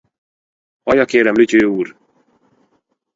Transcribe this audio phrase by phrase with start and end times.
[0.83, 1.95] Hallja, kérem, Luköie úr!